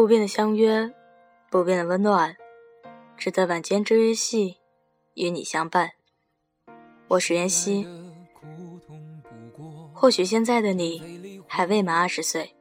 [0.00, 0.90] 不变的相约，
[1.50, 2.34] 不变的温暖，
[3.18, 4.56] 只在晚间之约戏，
[5.12, 5.90] 与你相伴。
[7.08, 7.86] 我是妍希。
[9.92, 12.56] 或许现在的你还未满二十岁，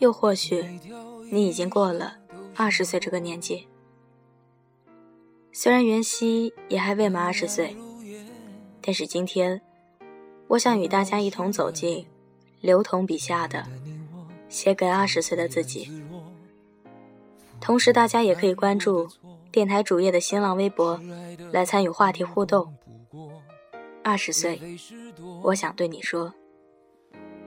[0.00, 0.62] 又或许
[1.32, 2.18] 你已经过了
[2.54, 3.66] 二十岁这个年纪。
[5.52, 7.74] 虽然袁熙也还未满二十岁，
[8.82, 9.62] 但是今天，
[10.48, 12.06] 我想与大家一同走进
[12.60, 13.66] 刘同笔下的
[14.50, 15.90] 写给二十岁的自己。
[17.60, 19.08] 同时，大家也可以关注
[19.52, 20.98] 电台主页的新浪微博，
[21.52, 22.74] 来参与话题互动。
[24.02, 24.58] 二十岁，
[25.42, 26.32] 我想对你说。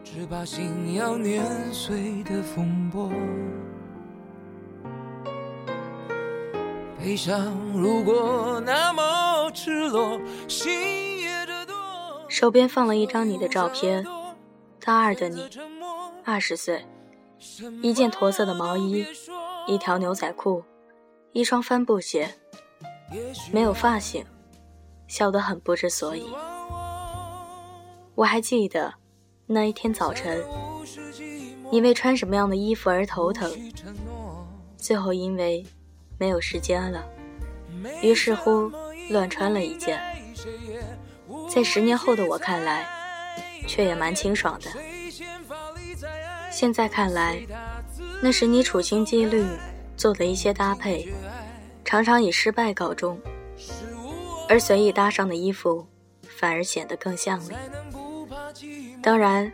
[0.04, 0.45] 只把
[2.23, 3.09] 的风波。
[6.99, 11.76] 悲伤如果那么赤裸，心也得多。
[12.30, 14.05] 手边放了一张你的照片，
[14.80, 15.49] 大二的你，
[16.24, 16.85] 二十岁，
[17.82, 19.05] 一件驼色的毛衣，
[19.67, 20.63] 一条牛仔裤，
[21.31, 22.29] 一双帆布鞋，
[23.51, 24.25] 没有发型，
[25.07, 26.27] 笑得很不知所以。
[28.15, 28.93] 我还记得
[29.45, 30.43] 那一天早晨，
[31.71, 33.51] 因为穿什么样的衣服而头疼，
[34.77, 35.65] 最后因为。
[36.19, 37.03] 没有时间了，
[38.01, 38.71] 于是乎
[39.09, 39.99] 乱穿了一件，
[41.49, 42.87] 在十年后的我看来，
[43.67, 44.69] 却也蛮清爽的。
[46.49, 47.41] 现在看来，
[48.21, 49.46] 那时你处心积虑
[49.96, 51.07] 做的一些搭配，
[51.84, 53.20] 常常以失败告终，
[54.48, 55.85] 而随意搭上的衣服
[56.27, 57.51] 反而显得更像你。
[59.01, 59.51] 当然，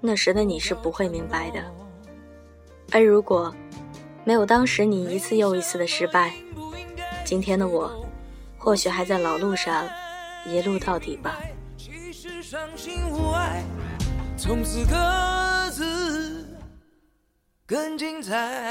[0.00, 1.62] 那时的你是不会明白的，
[2.92, 3.54] 而如果。
[4.22, 6.34] 没有当时你一次又一次的失败，
[7.24, 8.06] 今天的我，
[8.58, 9.88] 或许还在老路上
[10.46, 11.40] 一路到底吧。
[14.36, 15.59] 从此各自
[17.70, 18.68] 更精彩。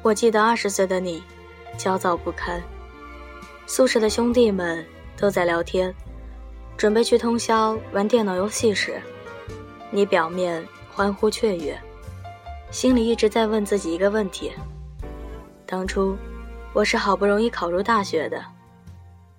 [0.00, 1.24] 我记得二十岁的你，
[1.76, 2.62] 焦躁不堪。
[3.66, 5.92] 宿舍的兄弟们都在聊天，
[6.76, 9.02] 准备去通宵玩电脑游戏时，
[9.90, 11.76] 你表面欢呼雀跃，
[12.70, 14.52] 心里一直在问自己一个问题：
[15.74, 16.16] 当初
[16.72, 18.40] 我是好不容易考入大学的，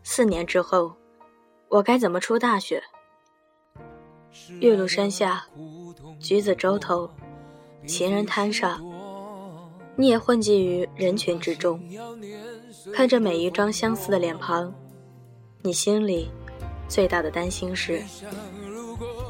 [0.03, 0.93] 四年之后，
[1.69, 2.83] 我该怎么出大学？
[4.59, 5.45] 岳麓山下，
[6.19, 7.09] 橘子洲头，
[7.87, 8.83] 情人滩上。
[9.95, 11.81] 你也混迹于人群之中，
[12.93, 14.75] 看着每一张相似的脸庞，
[15.61, 16.29] 你心里
[16.89, 18.03] 最大的担心是：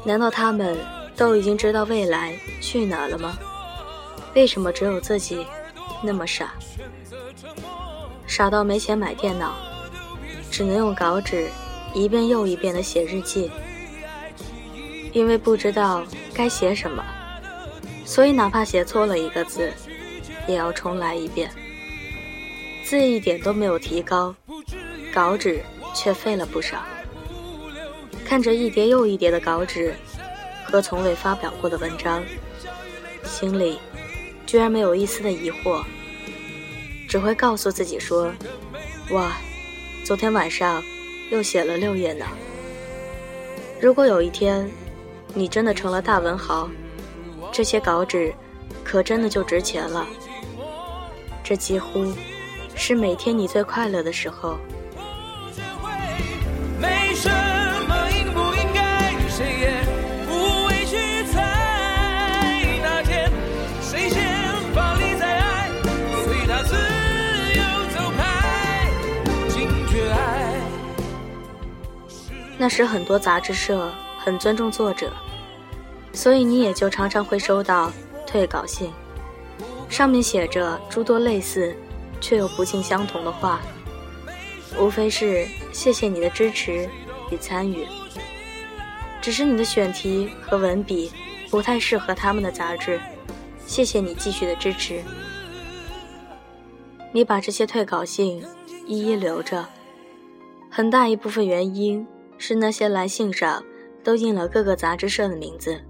[0.04, 0.76] 难道他们
[1.16, 3.38] 都已经知道未来去哪了吗？
[4.34, 5.46] 为什么只有自己
[6.02, 6.54] 那么傻？
[8.26, 9.54] 傻到没钱买电脑，
[10.50, 11.48] 只能用稿纸
[11.94, 13.50] 一遍又一遍地写日记，
[15.12, 16.04] 因为不知道
[16.34, 17.04] 该写什么，
[18.04, 19.72] 所以哪怕写错了一个字。
[20.48, 21.50] 也要重来一遍，
[22.84, 24.32] 字一点都没有提高，
[25.12, 25.60] 稿纸
[25.92, 26.84] 却废了不少。
[28.24, 29.92] 看着一叠又一叠的稿纸
[30.64, 32.22] 和从未发表过的文章，
[33.24, 33.80] 心里
[34.46, 35.82] 居然没有一丝的疑惑，
[37.08, 38.32] 只会告诉自己说
[39.10, 39.36] ：“哇，
[40.04, 40.82] 昨天晚上
[41.30, 42.24] 又写了六页呢。”
[43.80, 44.70] 如果有一天
[45.34, 46.70] 你真的成了大文豪，
[47.52, 48.32] 这些稿纸
[48.84, 50.06] 可真的就值钱了。
[51.42, 52.12] 这几乎
[52.74, 54.56] 是每天你最快乐的时候。
[72.58, 75.12] 那时很多杂志社很尊重作者，
[76.12, 77.92] 所以你也就常常会收到
[78.26, 78.90] 退稿信。
[79.88, 81.76] 上面写着诸多类似，
[82.20, 83.60] 却又不尽相同的话，
[84.78, 86.88] 无非是谢谢你的支持
[87.30, 87.86] 与参与。
[89.20, 91.12] 只是你的选题和文笔
[91.50, 93.00] 不太适合他们的杂志，
[93.66, 95.02] 谢谢你继续的支持。
[97.12, 98.44] 你把这些退稿信
[98.86, 99.66] 一一留着，
[100.70, 102.06] 很大一部分原因
[102.38, 103.64] 是那些来信上
[104.02, 105.80] 都印了各个杂志社的名字。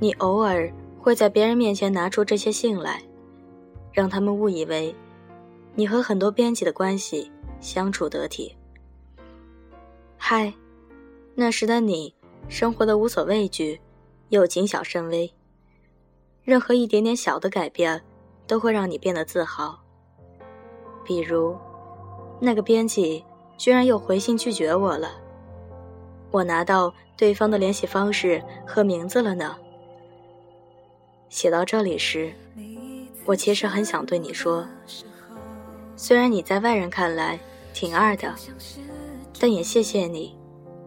[0.00, 0.72] 你偶尔。
[1.04, 3.02] 会在别人面前拿出这些信来，
[3.92, 4.96] 让他们误以为
[5.74, 7.30] 你和很多编辑的关系
[7.60, 8.56] 相处得体。
[10.16, 10.50] 嗨，
[11.34, 12.14] 那时的你
[12.48, 13.78] 生活的无所畏惧，
[14.30, 15.30] 又谨小慎微，
[16.42, 18.02] 任何一点点小的改变
[18.46, 19.78] 都会让你变得自豪。
[21.04, 21.54] 比如，
[22.40, 23.22] 那个编辑
[23.56, 25.12] 居然又回信拒绝我了。
[26.30, 29.56] 我拿到对方的联系方式和名字了呢。
[31.28, 32.32] 写到这里时，
[33.24, 34.66] 我其实很想对你说，
[35.96, 37.38] 虽然你在外人看来
[37.72, 38.34] 挺二的，
[39.40, 40.36] 但也谢谢你，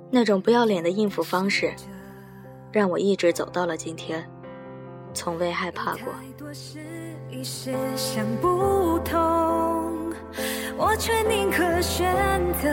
[0.10, 1.74] 那种不要脸的应付方式，
[2.72, 4.30] 让我一直走到了今天，
[5.14, 6.14] 从未害怕过。
[10.80, 12.16] 我却宁可选
[12.62, 12.70] 择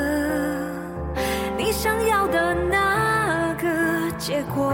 [1.56, 4.72] 你想要的那个结果。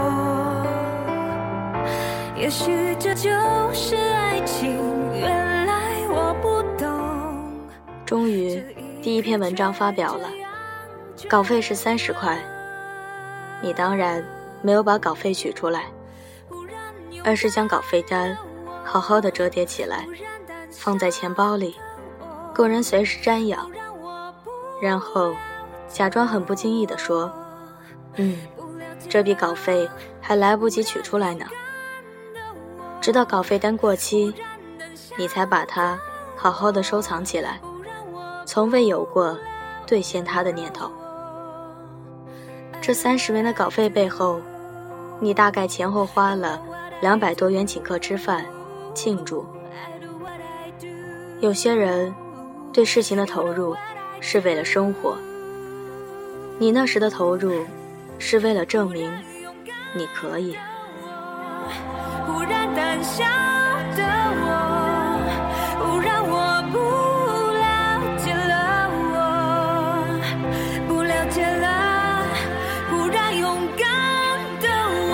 [2.35, 3.29] 也许这就
[3.71, 4.77] 是爱情，
[5.13, 5.73] 原来
[6.09, 7.57] 我不懂。
[8.05, 8.61] 终于，
[9.01, 10.27] 第一篇文章发表了，
[11.29, 12.37] 稿费是三十块。
[13.61, 14.21] 你当然
[14.61, 15.85] 没有把稿费取出来，
[17.23, 18.35] 而是将稿费单
[18.83, 20.05] 好好的折叠起来，
[20.71, 21.75] 放在钱包里，
[22.61, 23.67] 供人随时瞻仰。
[24.79, 25.33] 然后，
[25.87, 27.31] 假装很不经意地说
[28.17, 28.37] ：“嗯，
[29.09, 29.89] 这笔稿费
[30.21, 31.47] 还来不及取出来呢。”
[33.01, 34.31] 直到稿费单过期，
[35.17, 35.99] 你才把它
[36.35, 37.59] 好好的收藏起来，
[38.45, 39.35] 从未有过
[39.87, 40.91] 兑现它的念头。
[42.79, 44.39] 这三十元的稿费背后，
[45.19, 46.61] 你大概前后花了
[47.01, 48.45] 两百多元请客吃饭
[48.93, 49.43] 庆祝。
[51.39, 52.13] 有些人
[52.73, 53.75] 对事情的投入
[54.19, 55.17] 是为了生活，
[56.57, 57.65] 你那时的投入
[58.17, 59.11] 是为了证明
[59.93, 60.57] 你可以。
[63.03, 63.23] 小
[63.97, 64.03] 的
[64.43, 64.45] 我，
[66.01, 66.77] 让我不
[67.57, 67.63] 了
[68.17, 68.53] 解了
[69.11, 69.15] 我，
[70.87, 72.23] 不了解了，
[72.89, 73.81] 忽然勇敢
[74.61, 74.67] 的
[75.09, 75.11] 我，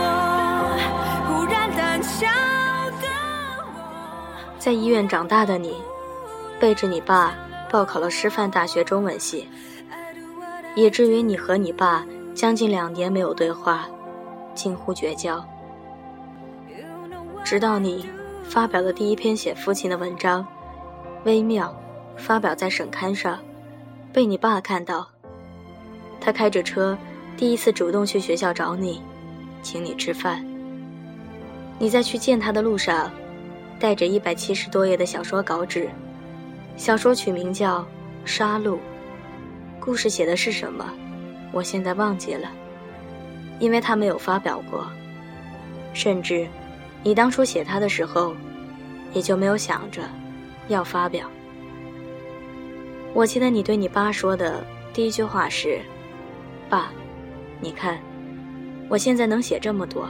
[1.27, 2.27] 忽然胆小
[3.01, 3.07] 的
[3.74, 3.80] 我。
[4.59, 5.77] 在医院长大的你，
[6.59, 7.36] 背着你爸
[7.69, 9.48] 报考了师范大学中文系，
[10.75, 13.88] 以至于你和你爸将近两年没有对话，
[14.56, 15.44] 近乎绝交。
[17.44, 18.06] 直到你
[18.44, 20.45] 发表了第一篇写父亲的文章，
[21.25, 21.75] 微妙，
[22.15, 23.39] 发表在省刊上，
[24.12, 25.07] 被你爸看到。
[26.19, 26.98] 他开着车，
[27.38, 29.01] 第一次主动去学校找你，
[29.62, 30.45] 请你吃饭。
[31.77, 33.12] 你在去见他的路上，
[33.80, 35.88] 带着一百七十多页的小说稿纸，
[36.77, 37.79] 小说取名叫
[38.24, 38.75] 《杀戮》，
[39.79, 40.85] 故事写的是什么，
[41.51, 42.51] 我现在忘记了，
[43.59, 44.88] 因为他没有发表过，
[45.94, 46.47] 甚至。
[47.03, 48.35] 你当初写他的时候，
[49.13, 50.03] 也就没有想着
[50.68, 51.27] 要发表。
[53.13, 54.63] 我记得你对你爸说的
[54.94, 55.80] 第一句话是
[56.69, 56.91] ：“爸，
[57.59, 57.97] 你看，
[58.89, 60.07] 我现在能写这么多。”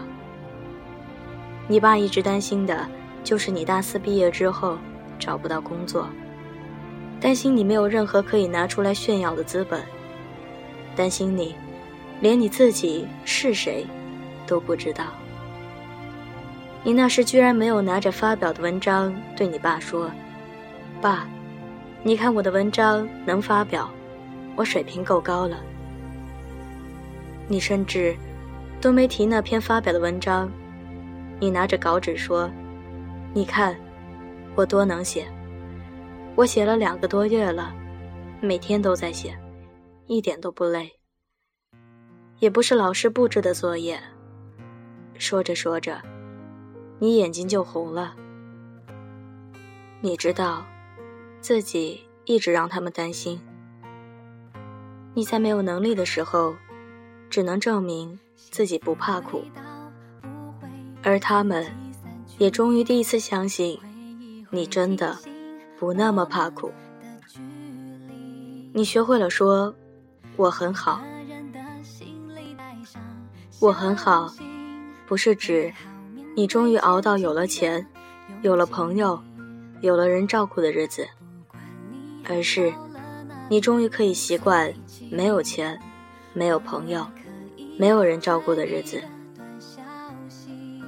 [1.68, 2.88] 你爸一直担心的
[3.24, 4.78] 就是你大四毕业之后
[5.20, 6.10] 找不到工作，
[7.20, 9.82] 担心你没有任何可以拿出来炫耀的资本，
[10.96, 11.56] 担心你
[12.22, 13.86] 连你自己是谁
[14.46, 15.06] 都不知道。
[16.84, 20.10] 你那时居然没有拿着发表的文章对你爸说
[21.02, 21.28] ：“爸，
[22.04, 23.90] 你看我的文章能发表，
[24.56, 25.58] 我水平够高了。”
[27.50, 28.16] 你甚至
[28.80, 30.50] 都没提那篇发表的文章，
[31.40, 32.50] 你拿着稿纸说
[33.34, 33.76] ：“你看
[34.56, 35.26] 我多能写，
[36.38, 37.74] 我写了两个多月了，
[38.40, 39.36] 每天都在写，
[40.06, 40.88] 一点都不累，
[42.38, 44.00] 也不是老师布置的作业。”
[45.18, 46.00] 说着说着。
[47.00, 48.16] 你眼睛就红了。
[50.02, 50.66] 你知道，
[51.42, 53.40] 自己一直让他们担心。
[55.14, 56.56] 你在没有能力的时候，
[57.30, 59.44] 只能证明自己不怕苦，
[61.04, 61.66] 而他们，
[62.40, 63.80] 也终于第一次相信，
[64.50, 65.16] 你真的
[65.80, 66.72] 不那么怕苦。
[68.74, 69.74] 你学会了说，
[70.36, 71.02] 我很好。
[73.60, 74.32] 我很好，
[75.08, 75.74] 不是指。
[76.36, 77.88] 你终于熬到有了钱，
[78.44, 79.20] 有了朋友，
[79.82, 81.08] 有了人照顾的日子，
[82.30, 82.72] 而是
[83.50, 84.72] 你终于可以习惯
[85.10, 85.80] 没有钱、
[86.34, 87.08] 没有朋友、
[87.80, 89.02] 没有人照顾的日子。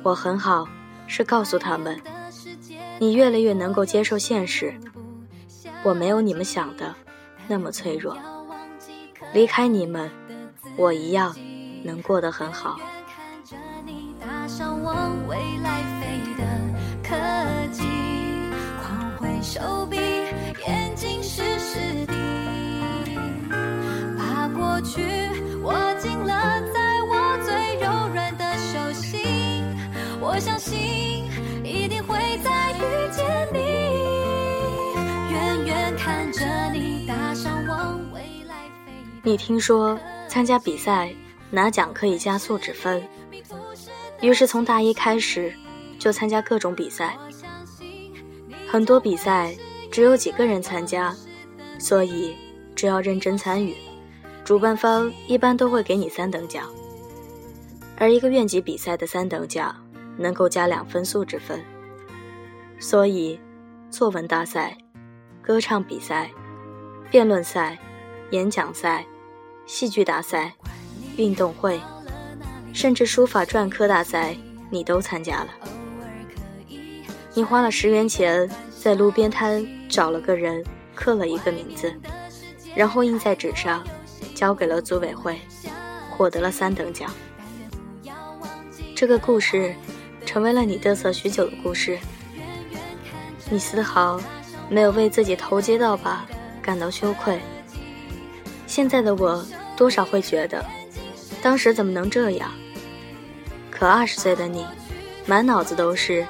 [0.03, 0.67] 我很好，
[1.07, 1.99] 是告诉他们，
[2.99, 4.73] 你越来越能够接受现实。
[5.83, 6.93] 我没有你们想的
[7.47, 8.17] 那么脆弱，
[9.33, 10.11] 离开你们，
[10.75, 11.35] 我一样
[11.83, 12.77] 能过得很好。
[15.27, 16.43] 未来飞的
[17.03, 17.15] 科
[17.71, 17.83] 技，
[18.81, 19.78] 狂挥手
[39.29, 39.95] 你听说
[40.27, 41.13] 参加比赛
[41.51, 42.99] 拿奖可以加素质分，
[44.21, 45.53] 于是从大一开始
[45.99, 47.15] 就参加各种比赛。
[48.67, 49.55] 很多比赛
[49.91, 51.15] 只有几个人参加，
[51.77, 52.35] 所以
[52.75, 53.75] 只要认真参与，
[54.43, 56.67] 主办方一般都会给你三等奖。
[57.97, 59.75] 而一个院级比赛的三等奖
[60.17, 61.63] 能够加两分素质分，
[62.79, 63.39] 所以
[63.91, 64.75] 作文大赛、
[65.39, 66.31] 歌唱比赛、
[67.11, 67.77] 辩论赛。
[68.31, 69.03] 演讲赛、
[69.69, 70.51] 戏剧大赛、
[71.15, 71.79] 运动会，
[72.73, 74.35] 甚至书法篆刻大赛，
[74.71, 75.49] 你都参加了。
[77.35, 81.93] 你花了十元钱在路边摊找了个人刻了一个名字，
[82.73, 83.85] 然后印在纸上，
[84.33, 85.39] 交给了组委会，
[86.09, 87.13] 获得了三等奖。
[88.95, 89.75] 这个故事
[90.25, 91.99] 成为了你嘚瑟许久的故事。
[93.51, 94.19] 你丝毫
[94.67, 96.25] 没有为自己投街道吧
[96.59, 97.39] 感到羞愧。
[98.67, 99.43] 现在的我
[99.79, 100.65] 多少会觉得，
[101.41, 102.51] 当时怎么能这样？
[103.71, 104.65] 可二十岁的你，
[105.25, 106.27] 满脑子都是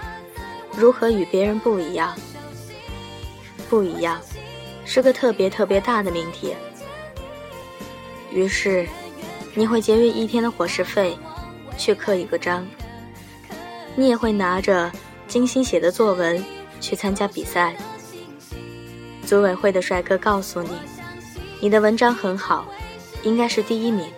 [0.77, 2.15] 如何与别人不一样。
[3.67, 4.21] 不一样，
[4.85, 6.53] 是个特别特别大的命题。
[8.31, 8.87] 于是，
[9.55, 11.17] 你会节约一天的伙食费，
[11.75, 12.63] 去刻一个章。
[13.95, 14.91] 你也会拿着
[15.27, 16.45] 精心写的作文
[16.79, 17.75] 去参加比赛。
[19.25, 20.69] 组委会的帅哥告诉你。
[21.59, 22.65] 你的文章很好，
[23.23, 24.11] 应该是第一名。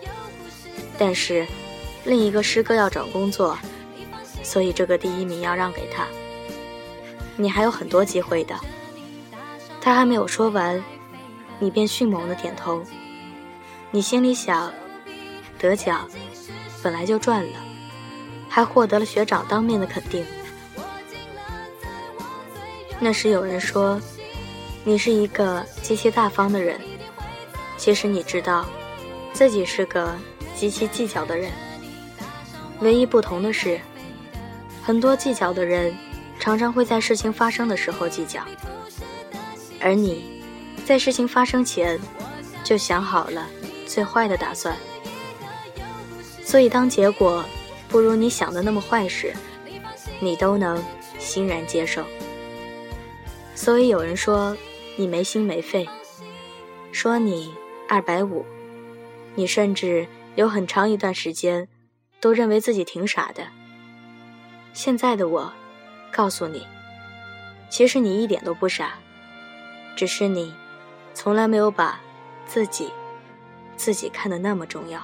[0.98, 1.46] 但是，
[2.04, 3.58] 另一个师哥要找工作，
[4.42, 6.06] 所以这个第一名要让给他。
[7.36, 8.54] 你还有很多机会的。
[9.80, 10.82] 他还没有说完，
[11.58, 12.84] 你便迅猛的点头。
[13.90, 14.72] 你心里想，
[15.58, 16.08] 得奖，
[16.82, 17.58] 本来就赚了，
[18.48, 20.24] 还获得了学长当面的肯定。
[23.00, 24.00] 那时有人说，
[24.84, 26.80] 你是一个极其大方的人。
[27.76, 28.64] 其实你知道，
[29.32, 30.14] 自己是个
[30.54, 31.50] 极其计较的人。
[32.80, 33.80] 唯一不同的是，
[34.82, 35.96] 很多计较的人
[36.38, 38.40] 常常会在事情发生的时候计较，
[39.80, 40.42] 而你，
[40.84, 41.98] 在事情发生前
[42.62, 43.48] 就想好了
[43.86, 44.76] 最坏的打算。
[46.44, 47.44] 所以当结果
[47.88, 49.32] 不如你想的那么坏时，
[50.20, 50.82] 你都能
[51.18, 52.04] 欣然接受。
[53.54, 54.56] 所以有人说
[54.96, 55.88] 你没心没肺，
[56.92, 57.54] 说你。
[57.88, 58.46] 二百五，
[59.34, 61.68] 你甚至有很长一段时间
[62.20, 63.46] 都认为自己挺傻的。
[64.72, 65.52] 现在的我，
[66.10, 66.66] 告诉你，
[67.68, 68.94] 其实你一点都不傻，
[69.94, 70.54] 只是你
[71.14, 72.00] 从来没有把
[72.46, 72.90] 自己
[73.76, 75.02] 自己看得那么重要。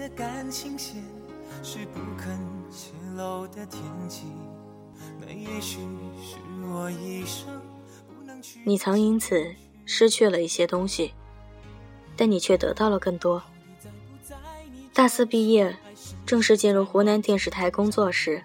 [0.00, 0.96] 的感情线
[1.62, 2.40] 是不肯
[2.70, 4.22] 泄露的天机，
[5.20, 5.80] 那也许
[6.24, 7.44] 是我一生
[8.08, 8.40] 不能。
[8.64, 9.54] 你曾因此
[9.84, 11.12] 失去了一些东西，
[12.16, 13.42] 但你却得到了更多。
[14.94, 15.76] 大四毕业，
[16.24, 18.42] 正式进入湖南电视台工作时，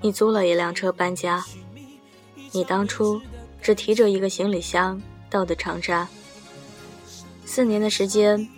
[0.00, 1.44] 你租了一辆车搬家。
[2.52, 3.20] 你当初
[3.60, 6.08] 只提着一个行李箱到的长沙，
[7.44, 8.48] 四年的时间。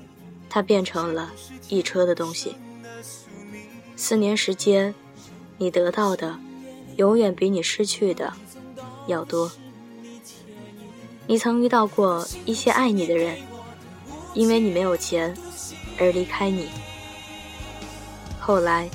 [0.50, 1.32] 它变成了
[1.68, 2.56] 一车的东西。
[3.96, 4.94] 四年时间，
[5.56, 6.38] 你得到的
[6.96, 8.32] 永远比你失去的
[9.06, 9.50] 要多。
[11.26, 13.36] 你曾遇到过一些爱你的人，
[14.34, 15.36] 因为你没有钱
[15.98, 16.68] 而离开你。
[18.40, 18.88] 后来，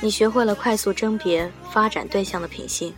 [0.00, 2.92] 你学会了快速甄别发展对象的品性。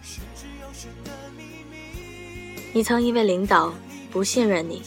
[2.72, 3.74] 你曾因为领导
[4.10, 4.82] 不信任你。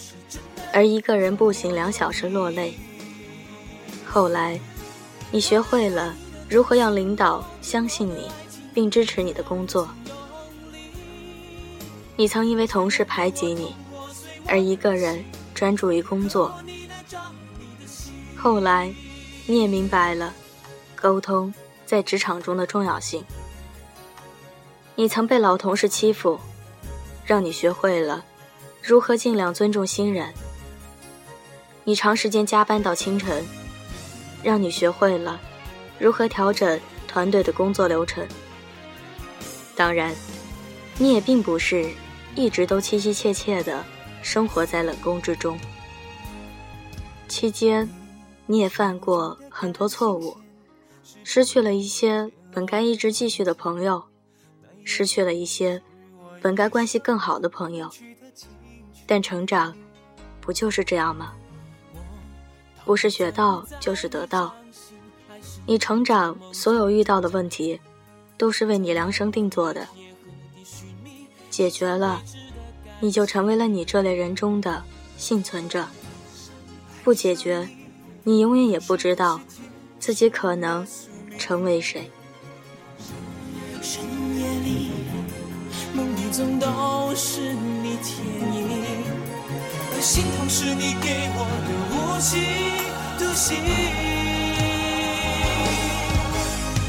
[0.72, 2.74] 而一个人步行两小时落泪。
[4.06, 4.60] 后来，
[5.32, 6.16] 你学会了
[6.50, 8.28] 如何让领导相信你，
[8.74, 9.88] 并支持你的工作。
[12.16, 13.76] 你曾因为同事排挤你，
[14.46, 15.24] 而一个人
[15.54, 16.54] 专注于工作。
[18.36, 18.94] 后来，
[19.46, 20.34] 你也明白了
[20.96, 21.54] 沟通
[21.86, 23.24] 在职场中的重要性。
[24.96, 26.40] 你曾被老同事欺负，
[27.26, 28.26] 让你学会了
[28.82, 30.34] 如何尽量尊重新人。
[31.84, 33.44] 你长时间加班到清晨，
[34.44, 35.40] 让你学会了
[35.98, 38.28] 如何调整团队的工作流程。
[39.76, 40.14] 当然，
[40.98, 41.90] 你也并不是
[42.36, 43.84] 一直都凄凄切切的
[44.22, 45.58] 生活在冷宫之中。
[47.28, 47.90] 期间，
[48.46, 50.38] 你也犯过很多错误，
[51.24, 54.04] 失去了一些本该一直继续的朋友，
[54.84, 55.82] 失去了一些
[56.42, 57.90] 本该关系更好的朋友。
[59.08, 59.76] 但成长，
[60.42, 61.34] 不就是这样吗？
[62.90, 64.52] 不是学到就是得到。
[65.68, 67.80] 你成长所有遇到的问题，
[68.36, 69.88] 都是为你量身定做的。
[71.52, 72.20] 解决了，
[73.00, 74.84] 你就成为了你这类人中的
[75.18, 75.84] 幸存者；
[77.04, 77.70] 不解决，
[78.24, 79.40] 你永远也不知道
[80.00, 80.88] 自己可能
[81.38, 82.10] 成为谁。
[83.84, 84.02] 深
[84.36, 84.90] 夜里，
[85.94, 88.26] 梦里总都是你倩
[90.00, 92.32] 影，而心痛是你给我的无期
[93.18, 93.58] 徒刑。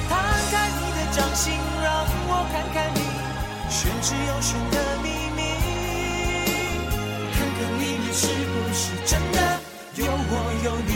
[0.08, 0.14] 摊
[0.50, 1.52] 开你的掌心，
[1.82, 2.98] 让我看看你。
[3.68, 5.42] 玄之又玄的秘密，
[7.32, 9.38] 看看里面是不是真的
[9.96, 10.32] 有我
[10.64, 10.90] 有你。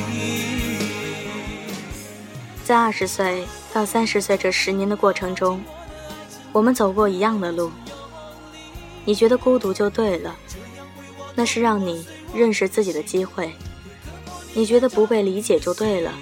[2.65, 5.63] 在二十岁到三十岁这十年的过程中，
[6.53, 7.73] 我们走过一样的路。
[9.05, 10.35] 你觉得孤独就对了，
[11.35, 13.49] 那是让你认识自己的机会；
[14.55, 16.13] 你觉得不被理解就对了，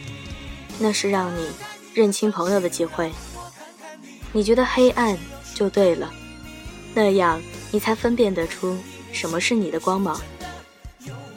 [0.79, 1.47] 那是让你
[1.95, 3.11] 认清朋友的机会；
[4.33, 5.19] 你觉得黑暗
[5.55, 6.11] 就对了。
[6.95, 7.41] 那样，
[7.71, 8.77] 你才分辨得出
[9.13, 10.21] 什么是你的光芒。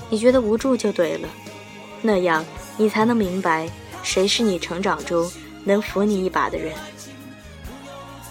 [0.10, 1.28] 你觉得无助就对了，
[2.02, 2.46] 那样
[2.78, 3.70] 你才能明白
[4.04, 5.30] 谁是你成长中
[5.64, 6.74] 能扶你一把的人。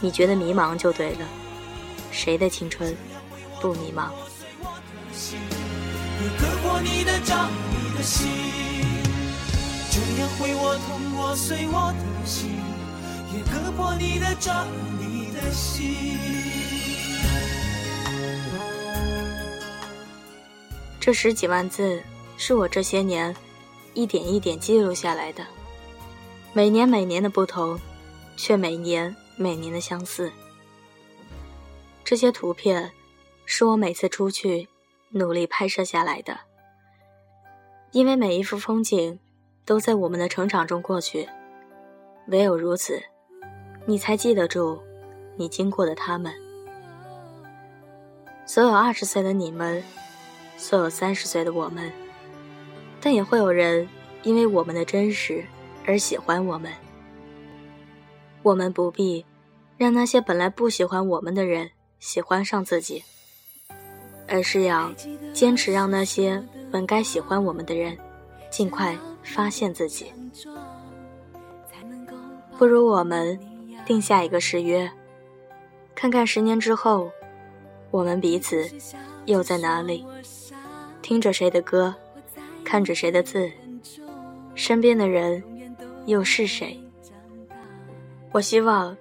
[0.01, 1.27] 你觉得迷茫就对了，
[2.13, 2.97] 谁的青春
[3.61, 4.11] 不迷茫？
[9.91, 12.51] 这样会我痛我碎我的心，
[13.33, 14.67] 也割破你的掌，
[14.99, 16.19] 你的心。
[21.01, 22.03] 这十几万字
[22.37, 23.35] 是我这些年
[23.95, 25.45] 一点一点记录下来的，
[26.53, 27.79] 每年每年的不同，
[28.37, 30.31] 却每年每年的相似。
[32.05, 32.91] 这些图片
[33.47, 34.69] 是我每次出去
[35.11, 36.39] 努力拍摄下来的，
[37.95, 39.17] 因为每一幅风景
[39.65, 41.29] 都在我们的成长中过去，
[42.27, 43.01] 唯有如此，
[43.87, 44.83] 你才记得住
[45.37, 46.35] 你经过的他们。
[48.45, 49.83] 所有二十岁的你们。
[50.57, 51.91] 所有三十岁的我们，
[53.01, 53.89] 但也会有人
[54.23, 55.45] 因为我们的真实
[55.85, 56.73] 而喜欢我们。
[58.43, 59.27] 我们不必
[59.77, 63.03] 让那些本来不喜欢我们的人喜欢上自己，
[64.29, 64.93] 而是要
[65.33, 66.41] 坚持让那些
[66.75, 67.97] 本该喜欢我们的人
[68.51, 70.13] 尽快发现自己。
[72.59, 73.39] 不如我们
[73.87, 74.91] 定下一个誓约，
[75.95, 77.09] 看看十年之后，
[77.93, 78.69] 我们彼此
[79.27, 80.05] 又在哪里。
[81.01, 81.95] 听着谁的歌，
[82.65, 83.49] 看着谁的字，
[84.57, 85.41] 身边的人
[86.07, 86.77] 又是谁？
[88.33, 88.97] 我希望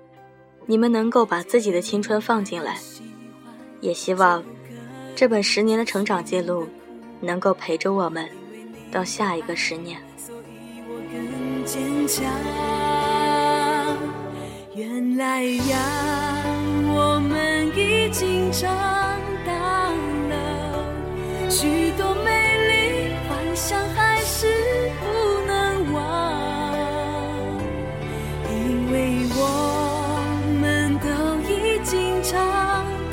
[0.67, 2.77] 你们能够把自己的青春放进来，
[3.81, 4.43] 也希望
[5.15, 6.67] 这本十年的成长记录
[7.23, 8.29] 能够陪着我们
[8.91, 9.97] 到下一个十年。
[14.75, 15.77] 原来呀，
[16.93, 18.69] 我们已经长
[19.45, 19.53] 大
[20.29, 20.33] 了。
[21.49, 22.29] 许多美
[22.67, 25.05] 丽幻想还是不
[25.47, 26.01] 能忘，
[28.49, 29.41] 因为我
[30.59, 31.07] 们都
[31.49, 32.35] 已经长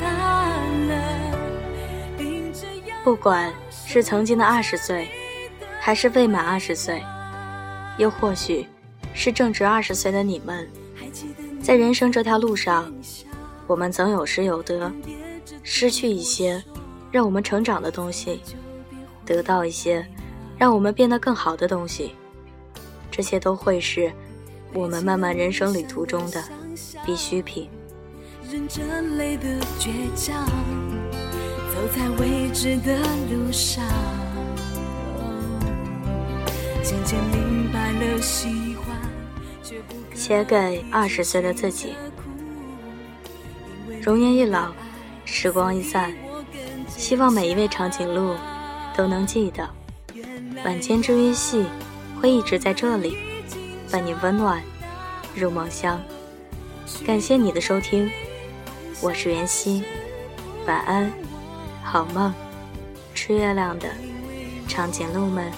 [0.01, 0.05] 大
[0.89, 0.91] 了。
[3.03, 3.51] 不管
[3.93, 5.09] 是曾经的二十岁，
[5.77, 7.03] 还是未满二十岁，
[7.97, 8.65] 又或许
[9.13, 10.65] 是正值二十岁的你们，
[11.61, 12.89] 在人生这条路上，
[13.67, 14.89] 我们总有失有得，
[15.61, 16.63] 失去一些。
[17.11, 18.41] 让我们成长的东西，
[19.25, 20.07] 得到一些
[20.57, 22.15] 让我们变得更好的东西，
[23.11, 24.09] 这些都会是
[24.73, 26.41] 我们漫漫人生旅途中的
[27.05, 27.69] 必需品。
[28.49, 28.81] 认着
[29.17, 30.47] 泪的倔强
[40.13, 41.93] 写给二十岁的自己，
[44.01, 44.71] 容颜一老，
[45.25, 46.13] 时光一散。
[46.87, 48.35] 希望每一位长颈鹿
[48.95, 49.67] 都能记得，
[50.63, 51.65] 晚间治愈系
[52.21, 53.17] 会一直在这里，
[53.89, 54.61] 伴你温暖
[55.35, 55.99] 入梦乡。
[57.05, 58.09] 感谢你的收听，
[59.01, 59.83] 我是袁熙，
[60.67, 61.11] 晚安，
[61.91, 62.33] 好梦，
[63.13, 63.89] 吃月亮的
[64.65, 65.51] 长颈鹿们。